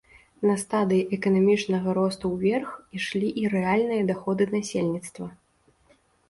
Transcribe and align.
На 0.51 0.53
стадыі 0.61 1.03
эканамічнага 1.17 1.93
росту 1.97 2.25
ўверх 2.35 2.69
ішлі 3.01 3.29
і 3.43 3.45
рэальныя 3.53 4.09
даходы 4.11 4.43
насельніцтва. 4.55 5.27